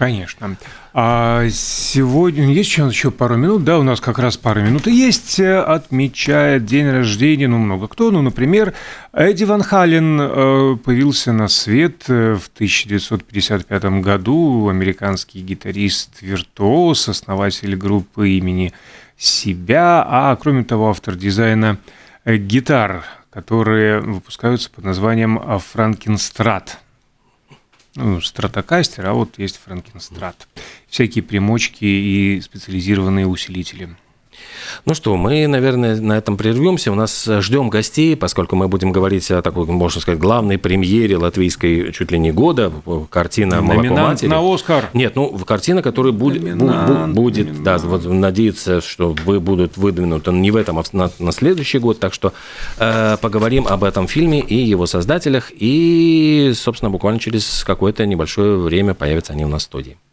Конечно. 0.00 0.56
А 0.94 1.46
сегодня 1.50 2.50
есть 2.54 2.70
еще, 2.70 2.86
еще 2.86 3.10
пару 3.10 3.36
минут, 3.36 3.64
да, 3.64 3.78
у 3.78 3.82
нас 3.82 4.00
как 4.00 4.18
раз 4.18 4.38
пару 4.38 4.62
минут 4.62 4.86
и 4.86 4.94
есть, 4.94 5.38
э, 5.38 5.58
отмечает 5.60 6.64
день 6.64 6.88
рождения, 6.88 7.46
ну, 7.48 7.58
много 7.58 7.86
кто, 7.86 8.10
ну, 8.10 8.22
например, 8.22 8.72
Эдди 9.12 9.44
Ван 9.44 9.62
Хален 9.62 10.18
э, 10.18 10.76
появился 10.82 11.34
на 11.34 11.48
свет 11.48 12.04
э, 12.08 12.34
в 12.36 12.48
1955 12.48 13.84
году, 14.00 14.70
американский 14.70 15.42
гитарист-виртуоз, 15.42 17.10
основатель 17.10 17.76
группы 17.76 18.30
имени 18.30 18.72
себя, 19.18 20.02
а 20.08 20.34
кроме 20.36 20.64
того, 20.64 20.88
автор 20.88 21.14
дизайна 21.14 21.76
гитар, 22.24 23.04
которые 23.28 24.00
выпускаются 24.00 24.70
под 24.70 24.82
названием 24.82 25.38
«Франкенстрат» 25.58 26.78
ну, 27.94 28.20
стратокастер, 28.20 29.06
а 29.06 29.12
вот 29.12 29.38
есть 29.38 29.58
франкенстрат. 29.58 30.48
Всякие 30.88 31.22
примочки 31.22 31.84
и 31.84 32.40
специализированные 32.40 33.26
усилители. 33.26 33.96
Ну 34.84 34.94
что, 34.94 35.16
мы, 35.16 35.46
наверное, 35.46 36.00
на 36.00 36.16
этом 36.16 36.36
прервемся. 36.36 36.92
У 36.92 36.94
нас 36.94 37.26
э, 37.28 37.40
ждем 37.40 37.70
гостей, 37.70 38.16
поскольку 38.16 38.56
мы 38.56 38.68
будем 38.68 38.92
говорить 38.92 39.30
о 39.30 39.42
такой, 39.42 39.66
можно 39.66 40.00
сказать, 40.00 40.18
главной 40.18 40.58
премьере 40.58 41.16
латвийской 41.16 41.92
чуть 41.92 42.10
ли 42.10 42.18
не 42.18 42.32
года. 42.32 42.72
Картина 43.10 43.60
«Молоко 43.60 43.94
матери». 43.94 44.28
на 44.28 44.54
Оскар. 44.54 44.90
Нет, 44.94 45.16
ну, 45.16 45.28
картина, 45.46 45.82
которая 45.82 46.12
будет, 46.12 46.42
Номинант, 46.42 47.14
будет 47.14 47.46
Номинант. 47.46 47.64
да, 47.64 47.78
вот 47.78 48.04
надеяться, 48.04 48.80
что 48.80 49.14
вы 49.24 49.40
будут 49.40 49.76
выдвинуты 49.76 50.32
не 50.32 50.50
в 50.50 50.56
этом, 50.56 50.78
а 50.78 50.84
на, 50.92 51.10
на 51.18 51.32
следующий 51.32 51.78
год. 51.78 52.00
Так 52.00 52.14
что 52.14 52.32
э, 52.78 53.16
поговорим 53.20 53.66
об 53.66 53.84
этом 53.84 54.06
фильме 54.06 54.40
и 54.40 54.54
его 54.54 54.86
создателях. 54.86 55.50
И, 55.54 56.52
собственно, 56.54 56.90
буквально 56.90 57.20
через 57.20 57.64
какое-то 57.64 58.06
небольшое 58.06 58.56
время 58.56 58.94
появятся 58.94 59.32
они 59.32 59.44
у 59.44 59.48
нас 59.48 59.62
в 59.62 59.64
студии. 59.66 59.96